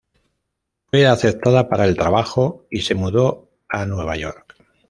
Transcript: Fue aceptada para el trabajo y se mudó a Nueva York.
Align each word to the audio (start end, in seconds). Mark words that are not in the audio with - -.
Fue 0.89 1.05
aceptada 1.05 1.69
para 1.69 1.85
el 1.85 1.95
trabajo 1.95 2.65
y 2.71 2.81
se 2.81 2.95
mudó 2.95 3.51
a 3.69 3.85
Nueva 3.85 4.17
York. 4.17 4.55